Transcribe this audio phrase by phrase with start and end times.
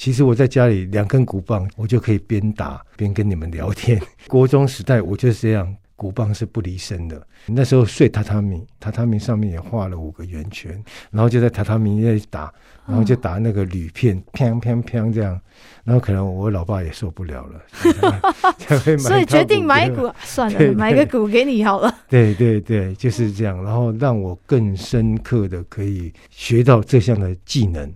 [0.00, 4.00] 其实我在家里两根鼓棒，我就可以边打边跟你们聊天。
[4.28, 5.76] 国中时代我就是这样。
[5.94, 7.22] 鼓棒是不离身的。
[7.44, 12.50] 那时候睡榻榻米，榻榻米上面也画了五个圆圈，然后就在榻榻米那里打，
[12.86, 15.38] 然后就打那个铝片，砰砰砰这样。
[15.84, 17.60] 然后可能我老爸也受不了了，
[18.66, 21.94] 所以，所以决定买鼓， 算了，对对 买个鼓给你好了。
[22.08, 23.62] 对对对，就是这样。
[23.62, 27.92] 然后让我更深刻的可以学到这项的技能。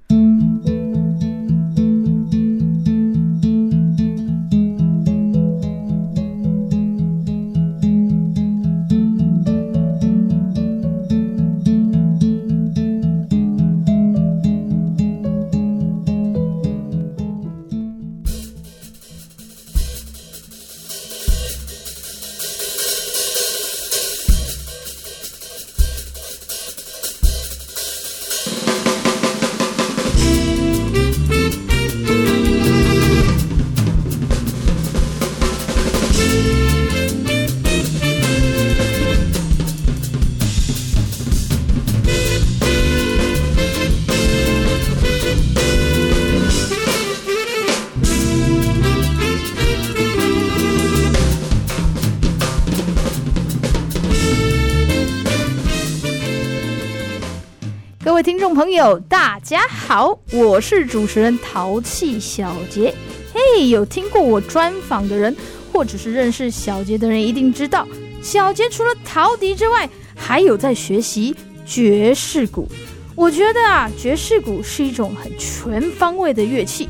[58.65, 62.95] 朋友，大家好，我是主持人淘气小杰。
[63.35, 65.37] 嘿，有听过我专访的人，
[65.71, 67.87] 或者是认识小杰的人，一定知道，
[68.23, 72.67] 小杰除了陶笛之外，还有在学习爵士鼓。
[73.15, 76.89] 我觉得啊，爵士鼓是一种很全方位的乐器。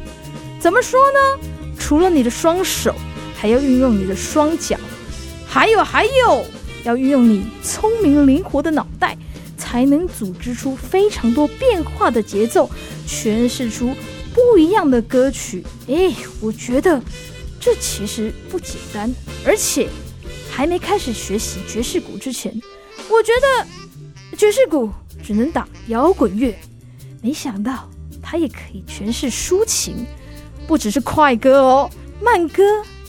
[0.60, 1.48] 怎么说呢？
[1.76, 2.94] 除了你的双手，
[3.36, 4.78] 还要运用你的双脚，
[5.44, 6.46] 还有还有，
[6.84, 9.18] 要运用你聪明灵活的脑袋。
[9.74, 12.70] 才能组织出非常多变化的节奏，
[13.08, 13.92] 诠释出
[14.32, 15.64] 不一样的歌曲。
[15.88, 17.02] 诶，我觉得
[17.58, 19.12] 这其实不简单。
[19.44, 19.88] 而且
[20.48, 22.54] 还没开始学习爵士鼓之前，
[23.10, 24.88] 我觉得爵士鼓
[25.20, 26.56] 只能打摇滚乐，
[27.20, 27.90] 没想到
[28.22, 30.06] 它也可以诠释抒情，
[30.68, 31.90] 不只是快歌哦，
[32.22, 32.62] 慢歌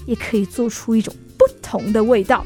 [0.07, 2.43] 也可以做出一种不同的味道。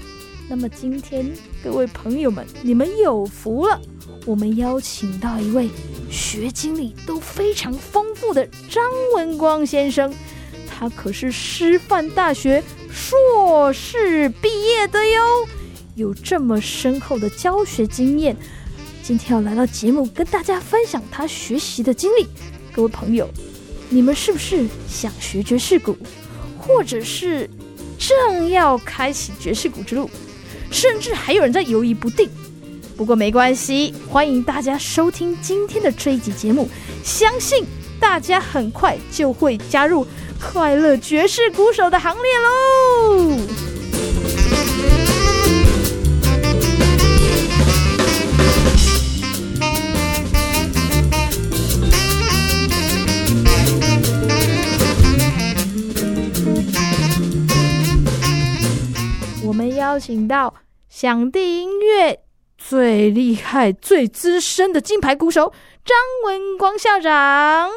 [0.50, 1.26] 那么今天
[1.64, 3.80] 各位朋友们，你们有福了。
[4.25, 5.69] 我们邀请到一位
[6.12, 8.84] 学经历都非常丰富的张
[9.16, 10.13] 文光先生，
[10.68, 15.47] 他可是师范大学硕士毕业的哟，
[15.96, 18.35] 有这么深厚的教学经验。
[19.02, 22.28] 今天要来到节目跟大家分享他学习的经历。
[22.72, 23.28] 各位朋友，
[23.90, 25.97] 你们是不是想学爵士鼓，
[26.59, 27.50] 或者是
[27.97, 30.07] 正要开启爵士鼓之路，
[30.69, 32.30] 甚至还有人在犹疑不定？
[33.00, 36.68] 不过没关系，欢迎大家收听今天的这一集节目，
[37.02, 37.64] 相信
[37.98, 40.06] 大家很快就会加入
[40.38, 43.38] 快乐爵士鼓手的行列喽！
[59.46, 60.54] 我们邀请到
[60.90, 62.20] 响地音乐。
[62.69, 65.52] 最厉害、最资深的金牌鼓手
[65.84, 67.68] 张文光校长，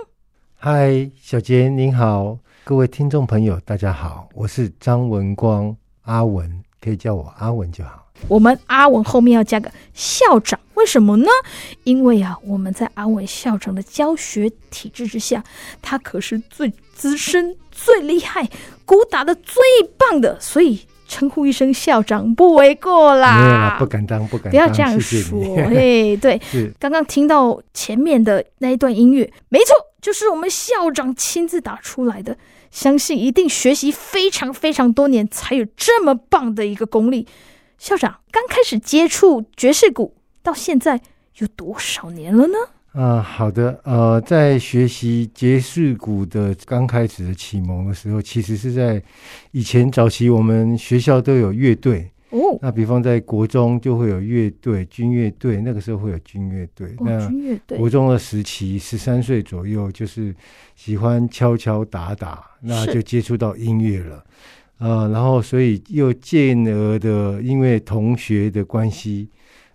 [0.59, 8.07] 嗨，小杰您好，各位听众朋友大家好，我是张文光，阿文可以叫我阿文就好。
[8.29, 11.27] 我们阿文后面要加个校长，为什么呢？
[11.85, 15.43] 因为啊，我们在阿文校长的教学体制之下，
[15.81, 18.47] 他可是最资深、最厉害、
[18.85, 19.63] 鼓打的最
[19.97, 20.87] 棒的，所以。
[21.13, 25.39] 称呼一声校长不为过啦，啦，不敢当，不敢当，不要这样说。
[25.59, 26.41] 哎，对，
[26.81, 32.35] 刚刚听到前面的那一段音乐，没错，就是我们校长亲自打出来的。
[32.71, 37.29] 相信一定学习非常非常多年，才有这么棒的一个功力。
[37.77, 40.99] 校长刚开始接触爵士鼓，到现在
[41.37, 42.57] 有多少年了呢？
[42.93, 49.03] 啊、呃，好的，呃，在学习爵士鼓的刚开始的启蒙的时候，其实是在
[49.53, 52.39] 以前早期，我们学校都有乐队哦。
[52.61, 56.89] 那比方在国中就会有乐队，军乐队，那个时候会有军乐队。
[56.99, 57.79] 哦、那军乐队。
[57.79, 60.35] 国中的时期，十三岁左右，就是
[60.77, 64.17] 喜欢敲敲打打，那就接触到音乐了。
[64.77, 69.31] 啊、呃，然后所以又进而的，因为同学的关系，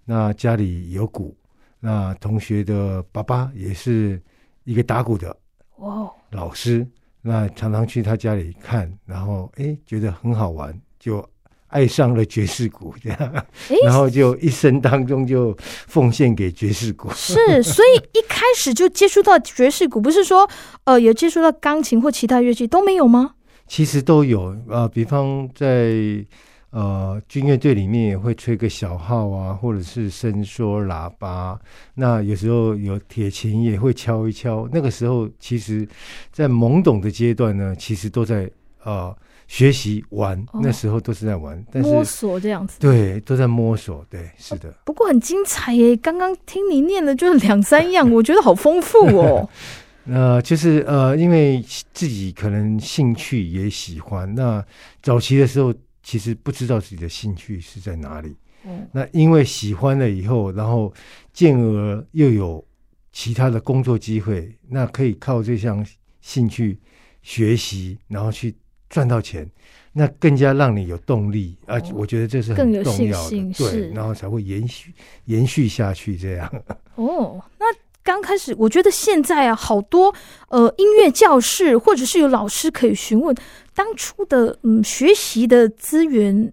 [0.06, 1.36] 那家里有鼓。
[1.80, 4.22] 那同学的爸爸也是
[4.64, 5.36] 一个打鼓的
[5.76, 6.88] 哦，老师。
[7.22, 11.28] 那常常去他家里看，然后哎觉得很好玩，就
[11.68, 13.46] 爱上了爵士鼓，这样，
[13.84, 17.10] 然后就一生当中就奉献给爵士鼓。
[17.14, 20.50] 是，所以一开始就接触到爵士鼓，不是说
[20.86, 23.34] 呃有接触到钢琴或其他乐器都没有吗？
[23.68, 26.26] 其实都有啊、呃，比方在
[26.72, 31.60] 呃军乐队里面也会吹个小号啊，或者是伸缩喇叭。
[31.94, 34.68] 那有时候有铁琴也会敲一敲。
[34.72, 35.88] 那个时候，其实，
[36.32, 38.50] 在懵懂的阶段呢，其实都在
[38.84, 39.16] 呃。
[39.50, 44.70] 学习玩，那时候都是在玩，哦、但是摸索这样子，对，都在摸索，对，是的。
[44.84, 45.96] 不过很精彩耶！
[45.96, 49.50] 刚刚听你念的就是两三样， 我觉得好丰富哦。
[50.12, 51.64] 呃，就是呃，因为
[51.94, 54.62] 自己可能兴趣也喜欢，那
[55.02, 55.74] 早期的时候
[56.08, 58.34] 其实不知道自己的兴趣是在哪里。
[58.64, 60.94] 嗯，那因为喜欢了以后，然后
[61.34, 62.66] 进而又有
[63.12, 65.86] 其他的工作机会，那可以靠这项
[66.22, 66.80] 兴趣
[67.22, 68.56] 学习，然后去。
[68.90, 69.46] 赚到钱，
[69.92, 74.94] 那更加让你有动力，而、哦、且我觉得这是很重要的，对，然后才会延续
[75.26, 76.50] 延续下去这样。
[76.96, 77.66] 哦，那
[78.02, 80.16] 刚开始，我觉得现在啊，好多
[80.48, 83.36] 呃音乐教室或者是有老师可以询问，
[83.78, 86.52] 当初的嗯学习的资源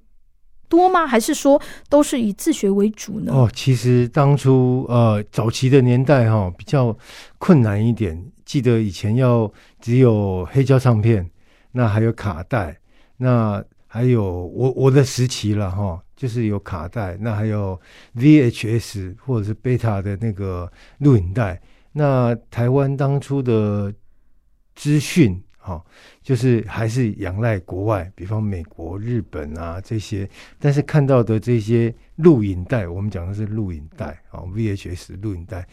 [0.69, 1.06] 多吗？
[1.06, 3.32] 还是说都是以自学为主呢？
[3.32, 6.94] 哦，其实当初呃早期的年代哈、哦、比较
[7.38, 9.50] 困难一点，记得以前要
[9.81, 11.31] 只有黑胶唱片。
[11.73, 12.79] 那还有卡带，
[13.17, 17.81] 那还有我我的时期了哈，就是有卡带，那还有
[18.15, 21.61] VHS 或者是贝塔的那个录影带。
[21.93, 23.93] 那台湾当初的
[24.77, 25.82] 资讯哈，
[26.22, 30.28] 就是还是仰赖国外，比方美国、日本啊这些。
[30.58, 35.66] 但是看到的这些录影带，我们讲的是录影带啊，VHS 录影带。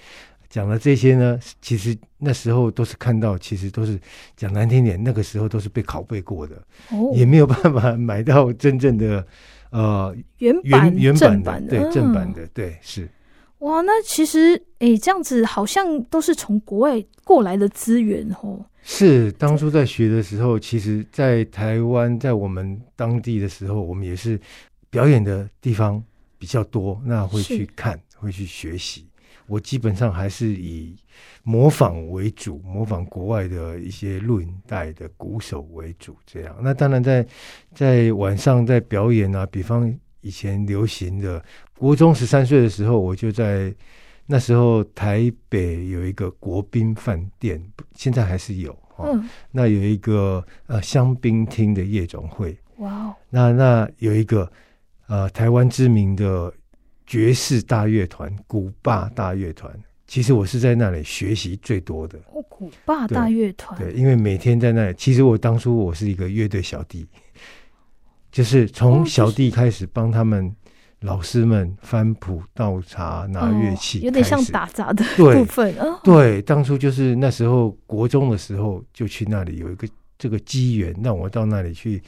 [0.50, 4.00] 讲的这些呢，其实那时候都是看到，其实都是
[4.38, 6.56] 讲难听点，那个时候都是被拷贝过的，
[6.92, 9.28] 哦、也没有办法买到真正的
[9.72, 13.10] 呃原原原版的，的对正版的，对是。
[13.62, 18.64] 哇，那其实哎，这样子好像都是从国外过来的资源哦。
[18.84, 24.40] 是当初在学的时候，其实，在台湾，在我们当地的时候，我们也是
[24.90, 26.04] 表演的地方
[26.40, 29.06] 比较多，那会去看，会去学习。
[29.46, 30.96] 我基本上还是以
[31.44, 36.56] 模仿为主，模仿国外的一些录影带的鼓手为主，这样。
[36.62, 37.24] 那当然在
[37.76, 41.44] 在晚上在表演啊，比方以前流行的，
[41.78, 43.74] 国中十三岁的时候，我就在
[44.26, 47.62] 那时候台北有一个国宾饭店，
[47.94, 49.06] 现在还是有哈。
[49.08, 49.30] 嗯。
[49.52, 53.16] 那有一个呃香槟厅的夜总会，哇哦。
[53.30, 54.52] 那那有一个
[55.08, 56.54] 呃台湾知名的。
[57.08, 59.70] 爵士大乐团、古巴大乐团，
[60.08, 62.18] 其实我是在那里学习最多的。
[62.32, 64.96] 哦，鼓霸大乐团，对，因为每天在那里。
[64.98, 67.06] 其实我当初我是一个乐队小弟，
[68.32, 70.56] 就是从小弟开始帮他们
[71.02, 75.74] 老师们翻谱、倒茶、拿乐器，有点像打杂的部分。
[75.76, 79.88] 对，对，当初就是那时候国中的时候，就去那里有一个
[80.18, 82.02] 这个机缘，让我到那里去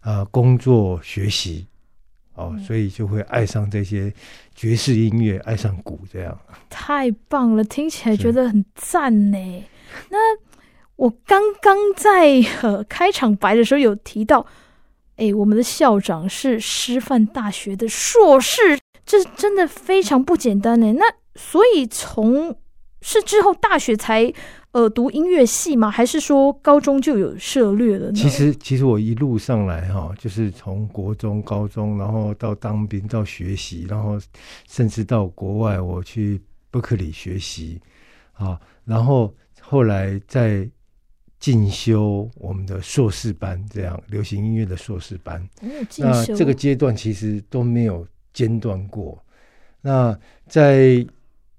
[0.00, 1.66] 啊、呃、工作学习。
[2.34, 4.14] 哦，所以就会爱上这些
[4.54, 6.38] 爵士音乐，爱上鼓，这样
[6.70, 9.64] 太棒了，听起来觉得很赞呢。
[10.08, 10.16] 那
[10.94, 14.46] 我刚刚在呃开场白的时候有提到，
[15.18, 20.92] 哎，我们的校长是师范大学的硕士，这真的非常不简单呢。
[20.94, 21.04] 那
[21.34, 22.56] 所以从
[23.02, 24.32] 是之后大学才。
[24.72, 25.90] 呃，读音乐系吗？
[25.90, 28.12] 还是说高中就有涉猎了呢？
[28.12, 34.20] 其实，其实我一路上来哈，就是从国中、高中，然后到当兵，到学习，然后
[34.68, 37.80] 甚至到国外，我去伯克利学习
[38.34, 40.68] 啊，然后后来在
[41.38, 45.48] 进修我们的硕士班，这样流行音乐的硕士班。
[45.62, 49.22] 嗯，那这个阶段其实都没有间断过。
[49.80, 51.06] 那在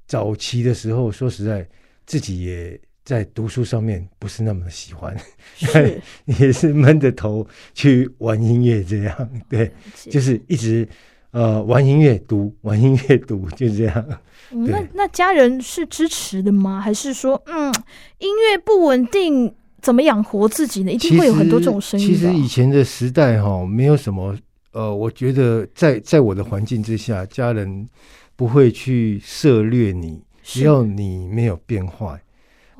[0.06, 1.68] 早期的时候，说实在，
[2.06, 2.80] 自己也。
[3.06, 5.18] 在读书上面不是那么的喜欢，
[5.56, 6.00] 是
[6.40, 9.72] 也是闷着头去玩音乐这样，对，
[10.12, 10.88] 就是一直
[11.32, 14.20] 呃玩音乐读，玩音乐读，就这样。
[14.52, 16.80] 嗯、那那家人是支持的吗？
[16.80, 17.74] 还是说，嗯，
[18.20, 20.92] 音乐不稳定，怎么养活自己呢？
[20.92, 22.08] 一定会有很多这种声音。
[22.08, 24.38] 其实以前的时代哈，没有什么
[24.72, 27.88] 呃，我觉得在在我的环境之下，家人
[28.36, 32.22] 不会去涉猎你，只要你没有变坏。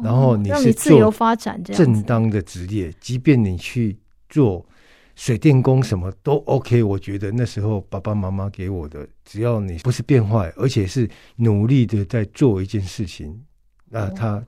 [0.02, 3.98] 然后你是自由发展正当的职业，即便你去
[4.30, 4.66] 做
[5.14, 6.82] 水电工，什么都 OK。
[6.82, 13.42] 我觉得那时候爸爸妈妈给我的，只要你不是变坏，而且是努力的在做一件事情，
[13.90, 14.42] 那他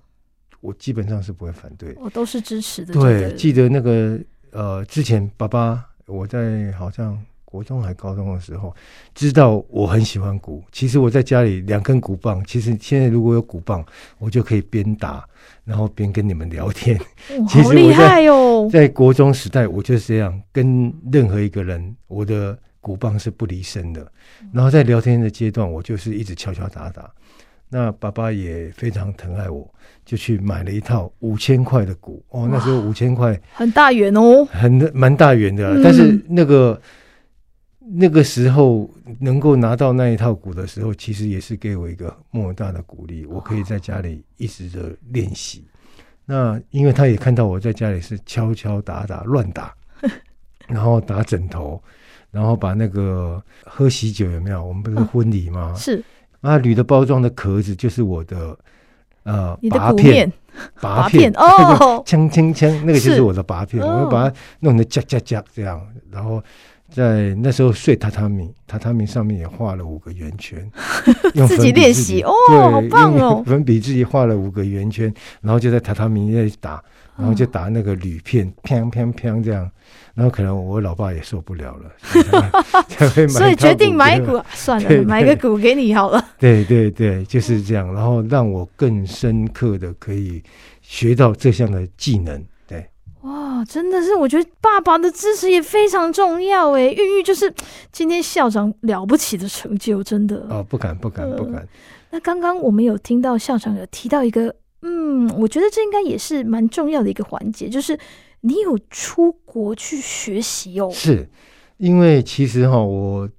[0.61, 2.93] 我基本上是不会反对，我都是支持的。
[2.93, 4.17] 对，记得那个
[4.51, 8.73] 呃，之前爸爸我在好像国中还高中的时候，
[9.13, 10.63] 知道我很喜欢鼓。
[10.71, 13.85] 其实我在家里两根鼓棒，其实现在如果有鼓棒，
[14.19, 15.27] 我就可以边打，
[15.65, 16.97] 然后边跟你们聊天。
[17.49, 18.69] 其实好厉害哟！
[18.71, 24.09] 在国中时代，我就是这样跟任何一个人，我的鼓棒是不离身的。
[24.53, 27.11] 然后在聊天的阶段，我就是一直敲敲打打。
[27.73, 29.73] 那爸爸也非常疼爱我，
[30.05, 32.45] 就去买了一套五千块的鼓哦。
[32.51, 35.77] 那时候五千块很大元哦，很蛮大元的。
[35.77, 36.81] 嗯、但是那个
[37.79, 43.25] 那个时候能够拿到那一套鼓的时候，其实也是给我一个莫大的鼓励。
[43.25, 45.65] 我可以在家里一直的练习。
[45.65, 45.71] 哦、
[46.25, 49.73] 那因为他也看到我在家里是敲敲打打乱打，
[50.67, 51.81] 然后打枕头，
[52.31, 54.61] 然后把那个喝喜酒有没有？
[54.61, 55.71] 我们不是婚礼吗？
[55.73, 56.03] 嗯、是。
[56.41, 58.57] 啊，铝的包装的壳子就是我的，
[59.23, 60.31] 呃，的拔片，
[60.81, 65.79] 拔片哦，锵锵锵，那个就是我的拔片，我会把它弄得夹夹夹这样，
[66.11, 66.41] 然后
[66.89, 70.69] 在那时候睡榻榻米，榻榻米上面也画了五个圆圈，
[71.35, 76.83] 用自己练习哦，好棒哦，粉笔自己画了五个圆圈，然后就在榻榻米那里打，
[77.17, 79.69] 然后就打那个铝片，砰砰砰这样。
[80.13, 82.25] 然后可能我老爸也受不了了， 所以，
[82.87, 86.23] 才会买，所以决定买股，算了，买个股给你好了。
[86.37, 87.93] 对对对，就是这样。
[87.93, 90.43] 然后让我更深刻的可以
[90.81, 92.43] 学到这项的技能。
[92.67, 92.85] 对，
[93.21, 96.71] 哇，真的是，我觉得爸爸的支持也非常重要。
[96.73, 97.53] 哎，孕育就是
[97.93, 100.45] 今天校长了不起的成就，真的。
[100.49, 101.65] 哦，不敢不敢不敢。
[102.09, 107.97] 那刚刚我们有听到校长有提到一个，嗯，我觉得这应该也是蛮重要的一个环节，就是。
[108.43, 110.89] 你有出国去学习哦？
[110.91, 111.29] 是，
[111.77, 113.29] 因为其实哈，我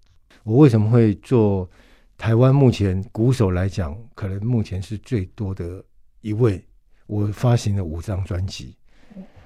[0.45, 1.69] 我为什么会做
[2.17, 5.85] 台湾目前鼓手来讲，可能目前是最多的
[6.21, 6.65] 一位。
[7.09, 8.77] 我发行了五张专辑，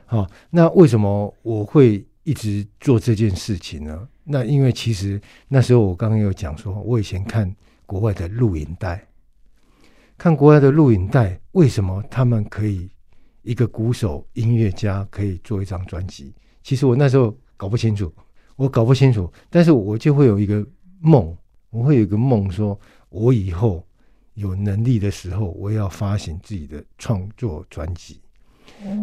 [0.04, 4.06] 好，那为什么我会一直做这件事情呢？
[4.22, 7.50] 那因为其实那时候我刚刚有讲说，我以前看
[7.86, 9.08] 国外的录影带，
[10.18, 12.90] 看国外的录影带，为什么他们可以？
[13.42, 18.12] 一个鼓手、音乐家可以做一张专辑，其实我那时候搞不清楚，
[18.56, 20.66] 我搞不清楚，但是我就会有一个
[20.98, 21.32] 梦，
[21.70, 22.76] 我会有一个梦，说
[23.08, 23.86] 我以后
[24.34, 28.20] 有能力的时候，我要发行自己的创作专辑，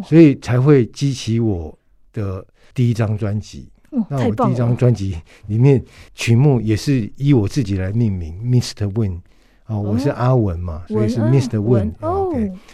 [0.04, 1.78] 所以才会激起我
[2.12, 3.70] 的第一张专辑。
[4.10, 5.16] 那我第一张专辑
[5.46, 5.82] 里面
[6.14, 8.92] 曲目也是以我自己来命名，Mr.
[8.94, 9.22] Win。
[9.66, 11.58] 哦，我是阿文嘛，所以是 Mr.
[11.58, 12.30] Win 哦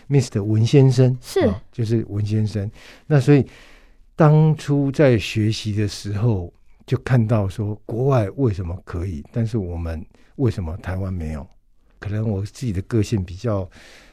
[0.08, 0.42] ，Mr.
[0.42, 2.68] 文先生是，就是文先生。
[3.06, 3.46] 那所以
[4.16, 6.52] 当初在学习的时候，
[6.86, 10.04] 就看到说国外为什么可以，但是我们
[10.34, 11.46] 为什么台湾没有？
[12.00, 13.70] 可能我自己的个性比较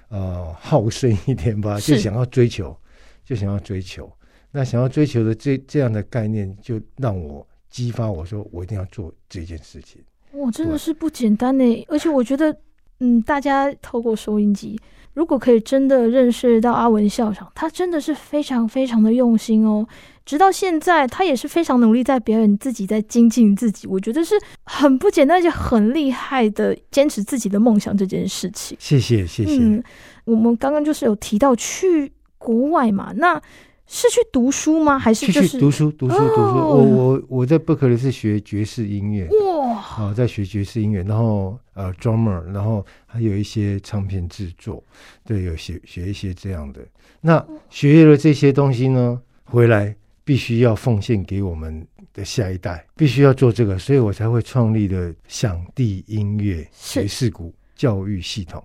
[0.10, 2.78] 呃好胜一点吧，就想要追求，
[3.26, 4.08] 就想要追求。
[4.52, 10.00] 那想要追求的这这样的概念，就让我激发我说我一定要做这件事情。
[10.34, 12.56] 哇，真的是不简单呢，而且我觉得。
[13.00, 14.80] 嗯，大家透过收音机，
[15.14, 19.88] 如果可以真的认识到阿文校长，他真的是非常非常的用心哦。
[20.26, 23.88] 直到现在，他也是非常努力在表演自己，在精进自己。
[23.88, 24.36] 我觉得是
[24.66, 28.78] 很不简单，而且很厉害的坚持自己的梦想这件事情。
[28.80, 29.58] 谢谢，谢谢。
[29.58, 29.84] 嗯，
[30.26, 33.42] 我们刚刚就是有提到去国外嘛，那。
[33.88, 35.00] 是去读书吗？
[35.00, 35.90] 还是就是去读书？
[35.92, 36.36] 读书，读书。
[36.36, 44.84] 我我我在伯克利是学爵士音乐哇，好，在学爵士音乐，然后呃，drummer，然后还有一些唱片制作，
[45.26, 46.82] 对，有学学一些这样的。
[47.22, 58.62] 那学了这些东西呢，回来必须要奉献给我们的下一代，必须要做这个，所以我才会创立的响地音乐爵士鼓教育系统。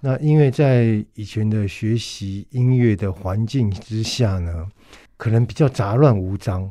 [0.00, 4.70] 那因为在以前的学习音乐的环境之下呢，
[5.16, 6.70] 可能比较杂乱无章。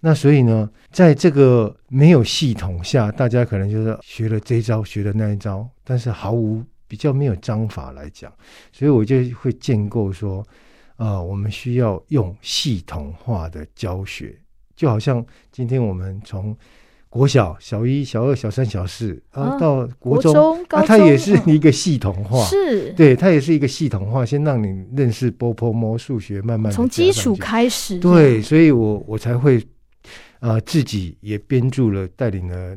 [0.00, 8.32] 那所以呢，在这个没有系统下，大家可能就是学了这一招，学了那一招，但是毫无比较没有章法来讲。
[8.72, 10.40] 所以我就会建构说，
[10.96, 14.38] 啊、呃，我们需要用系统化的教学，
[14.76, 16.56] 就好像今天我们从。
[17.10, 22.92] 国小小一、小二、小三、小四啊，到国中，国中中，啊，它也是一个系统化，是。
[22.92, 27.98] 对，它也是一个系统化，先让你认识波波摸数学，慢慢从基础开始。
[27.98, 29.58] 对，所以我我才会
[30.40, 32.76] 啊、呃，自己也编著了，带领了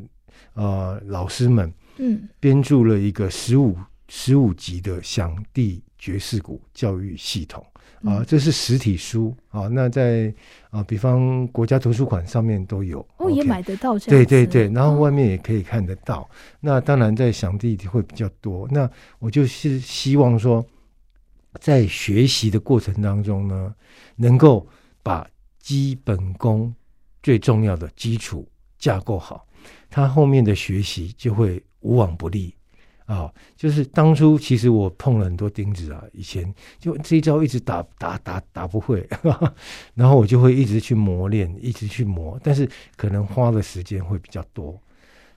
[0.53, 0.63] 啊、
[0.95, 3.75] 呃、老师们，嗯，编著了一个十五
[4.07, 7.65] 十五级的响地爵士鼓教育系统。
[8.03, 10.33] 啊，这是实体书啊，那在
[10.69, 13.97] 啊，比方国家图书馆上面都有哦，也买得到。
[13.99, 16.21] 对对对，然后外面也可以看得到。
[16.21, 16.29] 哦、
[16.59, 18.67] 那当然在响地会比较多。
[18.71, 18.89] 那
[19.19, 20.65] 我就是希望说，
[21.59, 23.75] 在学习的过程当中呢，
[24.15, 24.67] 能够
[25.03, 25.27] 把
[25.59, 26.73] 基本功
[27.21, 28.47] 最重要的基础
[28.79, 29.45] 架构好，
[29.89, 32.53] 他后面的学习就会无往不利。
[33.11, 39.53] 啊、哦，就是当初其实我碰了很多钉子啊，以前就这一招一直打打打打不会呵呵，
[39.95, 42.65] 然后我就会一直去磨练，一直去磨，但是
[42.95, 44.79] 可能花的时间会比较多。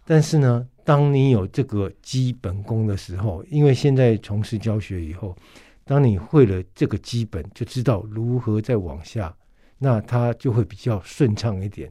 [0.04, 5.36] 但是呢，当你有这个基本功的时候，因为现在从事教学以后，
[5.84, 9.34] 当你会了这个基本，就知道如何再往下，
[9.78, 11.90] 那它就会比较顺畅一点，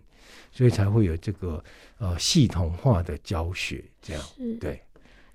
[0.49, 1.61] 所以才会有这个
[1.97, 4.23] 呃系统化的教学这样，
[4.61, 4.81] 对。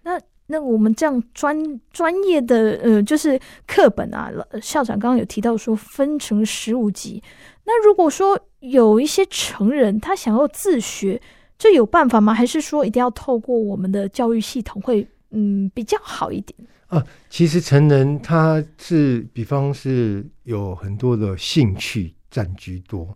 [0.01, 0.19] 那
[0.51, 1.57] 那我们这样专
[1.91, 7.23] 专业的呃，就是课本啊，校长刚刚有提到说分成十五级。
[7.65, 11.21] 那如果说有一些成人他想要自学，
[11.59, 12.33] 这有办法吗？
[12.33, 16.59] 还是说一定要透过我们的教育系统会嗯比较好一点？
[16.87, 23.15] 啊，其实成人他是比方是有很多的兴趣占居多。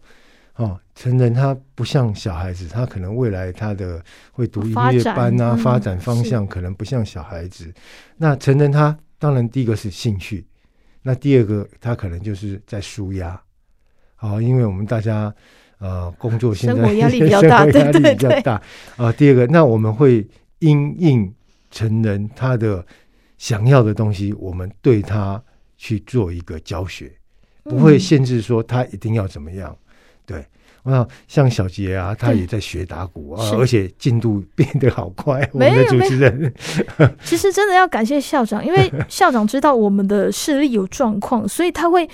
[0.57, 7.65] 哦，成人他不像小孩子，他可能未来他的会读音乐班啊，发展，方向可能不像小孩子。
[7.69, 7.75] 嗯、
[8.19, 10.47] 那成人他当然第一个是兴趣，
[11.01, 13.41] 那第二个他可能就是在舒压。
[14.15, 15.35] 好、哦，因为我们大家
[15.79, 18.53] 呃工作现在生活压力比较大， 比较大。
[18.53, 18.63] 啊、
[18.99, 20.29] 呃，第二个那我们会
[20.59, 21.35] 因应
[21.71, 22.85] 成人他的
[23.39, 25.43] 想要的东西，我们对他
[25.79, 27.11] 去做一个教学，
[27.65, 29.73] 不会限制说他一定要怎么样。
[29.73, 29.79] 嗯
[30.27, 30.47] 对，
[30.83, 35.49] 我像小杰啊，他也在学打鼓啊，而且进度变得好快。
[35.53, 36.53] 我们的主持人，
[37.25, 42.05] 其实真的要感谢校长，因为 校长知道我们的视力有状况，所以他会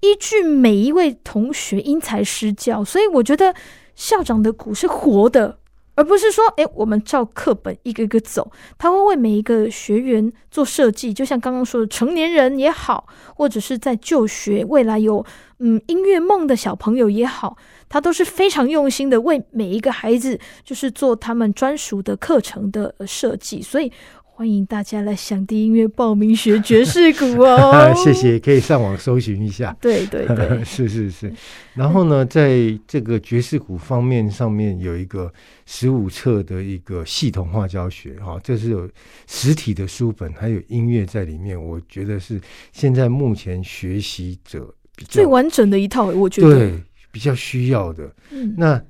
[0.00, 2.84] 依据每一位同学因材施教。
[2.84, 3.54] 所以我觉得
[3.94, 5.58] 校长的鼓是活的。
[5.94, 11.12] 而不是说，哎，我们照课本一个一个走，他会为每一个学员做设计。
[11.12, 13.06] 就像刚刚说的，成年人也好，
[13.36, 15.24] 或者是在就学未来有
[15.58, 17.56] 嗯音乐梦的小朋友也好，
[17.88, 23.60] 他都是非常用心的为每一个孩子，就是做他们专属的课程的设计。
[23.60, 23.92] 所以。
[24.34, 27.92] 欢迎大家来响地音乐报名学爵士鼓哦！
[27.94, 29.76] 谢谢，可以上网搜寻一下。
[29.78, 31.30] 对对对， 是是是。
[31.74, 35.30] 然后呢，在这个爵士鼓方面上面有一个
[35.66, 38.88] 十五册的一个系统化教学哈，这是有
[39.28, 41.62] 实体的书本，还有音乐在里面。
[41.62, 42.40] 我觉得是
[42.72, 48.10] 现在目前学习者比较最完整的一套，我觉得对比较需要的。
[48.30, 48.82] 嗯，那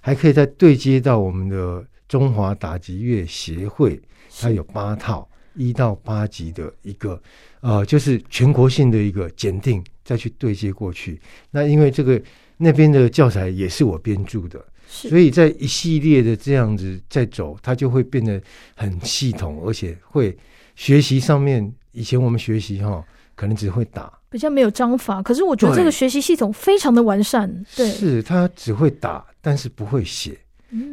[0.00, 3.98] 还可以再对接到我们的中华打击乐协会。
[4.40, 7.20] 它有八套一到八级的一个，
[7.60, 11.20] 呃，就是全国性的一个检定，再去对接过去。
[11.50, 12.20] 那因为这个
[12.56, 18.40] 那边的教材也是我编著的，所以在一系列的这样子在走，它就会变得
[18.76, 20.36] 很系统，而且会
[20.76, 21.72] 学习上面。
[21.92, 23.02] 以前我们学习哈，
[23.34, 25.20] 可能只会打，比较没有章法。
[25.20, 27.52] 可是我觉得这个学习系统非常的完善。
[27.74, 30.38] 对，是它只会打，但是不会写。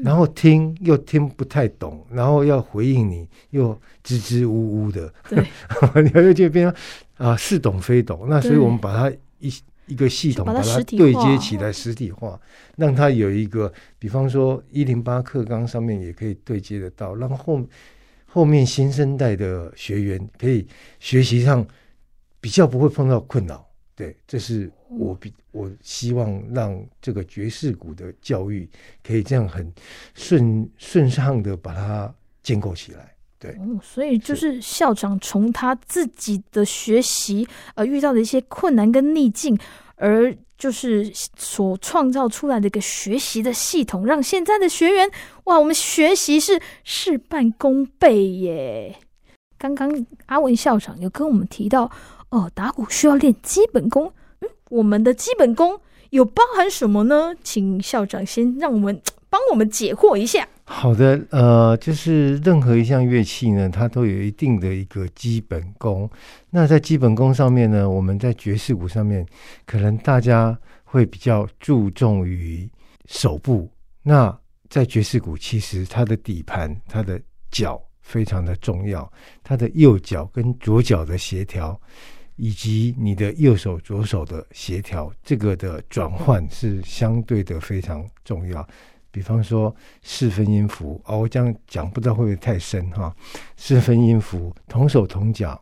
[0.03, 5.43] 然后听又听不太懂，然后要回应你又支支吾吾的，对，
[6.01, 6.75] 你就觉得变成
[7.17, 8.27] 啊似懂非懂。
[8.29, 9.53] 那所以我们把它一
[9.87, 12.39] 一个系统把它对接起来，实体化，
[12.77, 17.61] 让它有一个，比方说一零八课纲上面也可以对接得到，让后
[18.25, 20.67] 后面新生代的学员可以
[20.99, 21.65] 学习上
[22.41, 23.65] 比较不会碰到困扰。
[23.95, 28.69] 对，这是我比我希望让这个爵士鼓的教育
[29.03, 29.71] 可以这样很
[30.13, 33.13] 顺顺畅的把它建构起来。
[33.39, 39.57] 对，哦，所以就是校长从他自己的学习呃遇到的一些困难跟逆境，
[39.95, 45.09] 而就是所创造出来的一个学习的系统，让现在的学员
[45.45, 48.95] 哇，我们学习是事半功倍耶。
[49.57, 51.91] 刚刚阿文校长有跟我们提到。
[52.29, 54.11] 哦，打鼓需要练基本功。
[54.69, 57.33] 我们的基本功有包含什么呢？
[57.43, 58.99] 请校长先让我们
[59.29, 60.47] 帮我们解惑一下。
[60.63, 66.09] 好的，呃，就是任何一项乐器呢，它都有一定的一个基本功。
[66.49, 69.23] 那在基本功上面呢，我们在爵士鼓上面，
[69.67, 72.67] 可能大家会比较注重于
[73.05, 73.69] 手部。
[74.01, 74.35] 那
[74.69, 79.11] 在爵士鼓，其实它的底盘、它的脚非常的重要，
[79.43, 81.79] 它的右脚跟左脚的协调。
[82.35, 88.67] 以及你的右手、左手的协调，这个的转换是相对的非常重要。
[89.11, 93.15] 比方说四分音符哦，我这样讲不知道会不会太深哈？
[93.55, 95.57] 四分音符，同手同脚，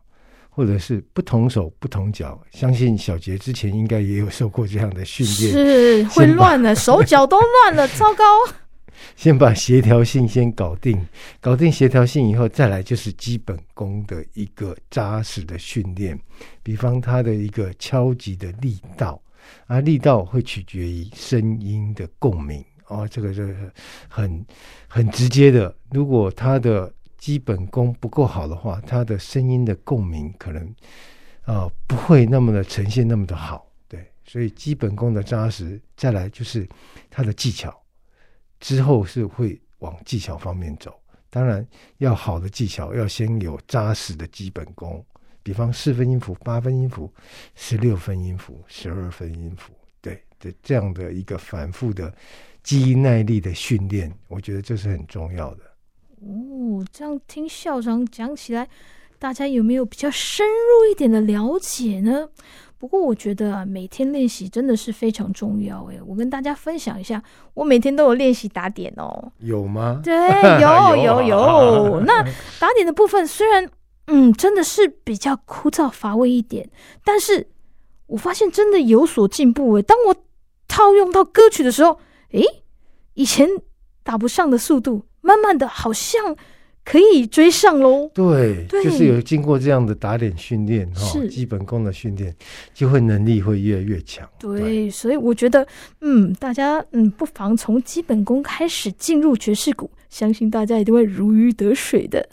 [0.50, 2.42] 或者是不同手不同脚。
[2.52, 8.24] 相信小杰之前应该也有受过这样的训练，是会乱了，手脚都乱了，糟糕。
[9.16, 11.06] 先把协调性先搞定，
[11.40, 16.20] 搞定协调性以后，再来就是基本功的一个扎实的训练。
[16.62, 19.22] 比方他的一个敲击的力道，
[19.68, 23.72] 啊，力道会取决于声音的共鸣哦，这个是
[24.08, 24.46] 很
[24.88, 25.76] 很直接的。
[25.92, 30.76] 如果他的基本功不够好的话，他的声音的共鸣可能
[31.46, 33.68] 啊、不会那么的呈现那么的好。
[33.90, 36.68] 对，所以基本功的扎实，再来就是
[37.10, 37.83] 他的技巧，
[38.64, 40.98] 之后是会往技巧方面走。
[41.30, 45.06] 当然，要好的技巧，要先有扎实的基本功。
[45.44, 47.12] 比方四分音符、八分音符、
[47.56, 52.16] 十六分音符、十二分音符，对的，这样的一个反复的
[52.64, 55.64] 记忆耐力的训练，我觉得这是很重要的。
[56.22, 58.70] 哦，这样听校长讲起来，
[59.20, 62.30] 大家有没有比较深入一点的了解呢？
[62.84, 65.90] 不过我觉得啊，每天练习真的是非常重要。
[65.90, 69.32] 哎，我跟大家分享一下，我每天都有练习打点哦。
[69.40, 70.02] 有吗？
[70.04, 70.14] 对，
[70.60, 72.00] 有 有有，有。
[72.02, 72.22] 那
[72.60, 73.70] 打点的部分虽然。
[74.08, 76.70] 嗯，真的是比较枯燥乏味一点，
[77.06, 77.48] 但是
[78.08, 79.82] 我发现真的有所进步诶。
[79.82, 80.16] 当我
[80.68, 81.98] 套用到歌曲的时候，
[82.32, 82.44] 诶，
[83.14, 83.48] 以前
[84.04, 86.36] 打不上的速度，慢慢的好像
[86.84, 88.10] 可以追上喽。
[88.14, 92.36] 对，对就是有经过这样的打脸训练哈，基本功的训练，
[92.74, 94.28] 就会能力会越来越强。
[94.40, 95.66] 对，对所以我觉得，
[96.02, 102.30] 嗯，大家嗯，不妨从基本功开始进入爵士鼓，相信大家一定会如鱼得水的。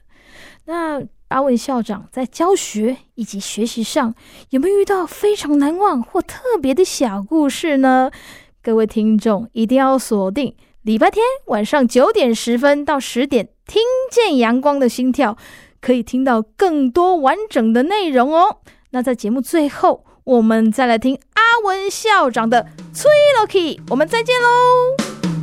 [0.67, 1.03] 那。
[1.31, 4.13] 阿文校长在教学以及学习上
[4.49, 8.11] 有没有遇到非常难忘或特别的小故事呢？
[8.61, 13.80] 各位听众一定要锁定礼拜天晚上九点十分到十点，听
[14.11, 15.37] 见阳光的心跳，
[15.80, 18.56] 可以听到更多完整的内容哦。
[18.90, 25.39] 那在节目最后，我们再来听阿文校长的《吹落去》，我们再见喽。